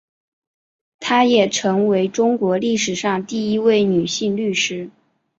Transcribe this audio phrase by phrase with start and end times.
[0.99, 4.89] 她也成为中国历史上第一位女性律师。